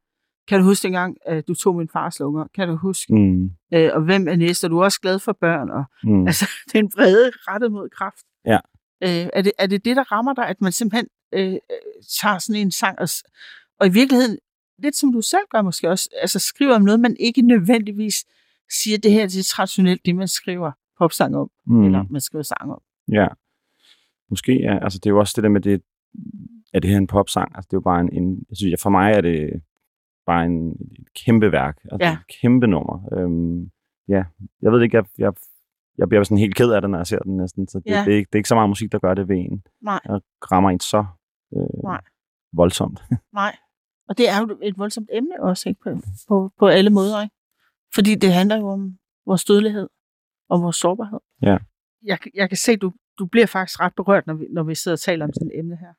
[0.51, 2.47] kan du huske dengang, at du tog min fars lunger?
[2.55, 3.15] Kan du huske?
[3.15, 4.65] Mm, Øh, og hvem er næste?
[4.65, 5.69] Og du er også glad for børn.
[5.69, 6.27] Og, mm.
[6.27, 8.25] Altså, den brede rettet mod kraft.
[8.45, 8.59] Ja.
[9.03, 11.57] Øh, er, det, er det det, der rammer dig, at man simpelthen øh, øh,
[12.21, 13.07] tager sådan en sang, og,
[13.79, 14.37] og i virkeligheden,
[14.83, 18.25] lidt som du selv gør måske også, altså skriver om noget, man ikke nødvendigvis
[18.81, 21.83] siger, det her det er traditionelt det, man skriver popsang om, mm.
[21.83, 22.81] eller man skriver sang om.
[23.11, 23.27] Ja.
[24.29, 24.83] Måske, ja.
[24.83, 25.81] Altså, det er jo også det der med, det,
[26.73, 27.55] er det her en popsang?
[27.55, 29.61] Altså, det er jo bare en, en jeg synes, ja, for mig er det
[30.25, 31.77] bare en, et kæmpe værk.
[31.91, 32.13] Altså, Ja.
[32.13, 33.09] et kæmpe nummer.
[33.17, 33.71] Øhm,
[34.07, 34.23] ja,
[34.61, 35.33] jeg ved ikke, jeg, jeg,
[35.97, 37.67] jeg bliver sådan helt ked af det, når jeg ser den næsten.
[37.67, 38.03] Så det, Ja.
[38.05, 39.63] det, er, ikke, det er ikke så meget musik, der gør det ved en.
[39.81, 39.99] Nej.
[40.05, 41.05] Jeg rammer en så
[41.57, 42.01] øh, Nej.
[42.53, 42.99] voldsomt.
[43.33, 43.55] Nej.
[44.09, 45.81] Og det er jo et voldsomt emne også, ikke?
[45.83, 45.89] På,
[46.27, 47.35] på, på alle måder, ikke?
[47.95, 49.89] Fordi det handler jo om vores dødelighed,
[50.49, 51.19] om vores sårbarhed.
[51.41, 51.57] Ja.
[52.03, 54.95] Jeg, jeg kan se, du, du bliver faktisk ret berørt, når vi, når vi sidder
[54.95, 55.93] og taler om sådan et emne her.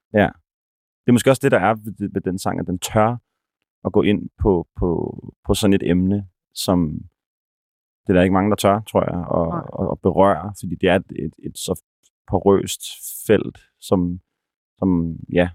[1.05, 3.17] det er måske også det, der er ved, ved den sang, at den tør
[3.85, 4.89] at gå ind på, på,
[5.47, 6.99] på sådan et emne, som
[8.07, 9.59] det er der ikke mange, der tør, tror jeg, Nej.
[9.59, 11.83] at, at, at berøre, fordi det er et, et, et så
[12.27, 12.83] porøst
[13.27, 14.21] felt, som,
[14.79, 15.51] som, ja,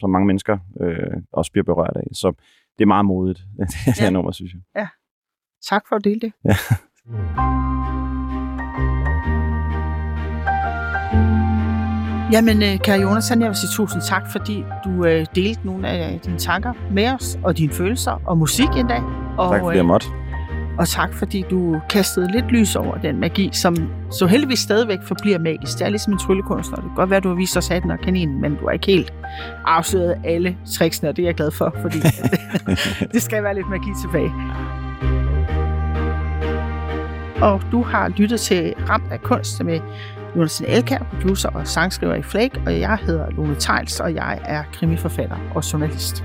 [0.00, 2.06] som mange mennesker øh, også bliver berørt af.
[2.12, 2.32] Så
[2.78, 4.10] det er meget modigt, det her Ja.
[4.10, 4.88] nummer, synes jeg.
[5.62, 6.32] Tak for at dele det.
[6.44, 6.54] Ja.
[12.32, 16.20] Jamen, øh, kære Jonathan, jeg vil sige tusind tak, fordi du øh, delte nogle af
[16.24, 19.02] dine tanker med os, og dine følelser, og musik endda.
[19.38, 20.06] Og, Tak fordi jeg måtte.
[20.78, 23.76] og tak, fordi du kastede lidt lys over den magi, som
[24.10, 25.78] så heldigvis stadigvæk forbliver magisk.
[25.78, 26.76] Det er ligesom en tryllekunstner.
[26.76, 28.86] Det kan godt være, du har vist os hatten og kaninen, men du har ikke
[28.86, 29.12] helt
[29.64, 31.98] afsløret alle tricksene, og det er jeg glad for, fordi
[33.12, 34.32] det skal være lidt magi tilbage.
[37.42, 39.80] Og du har lyttet til Ramt af kunst med
[40.36, 44.62] Jonas Elkær, producer og sangskriver i Flake, og jeg hedder Lone Tejls, og jeg er
[44.72, 46.24] krimiforfatter og journalist.